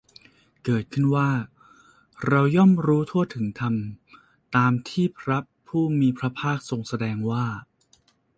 [0.63, 1.29] เกิดขึ้นว่า
[2.27, 3.73] เราย่อมรู้ทั่วถึงธรรม
[4.55, 7.45] ตามที่พระผู้มีพระภาคทรงแสดงว่า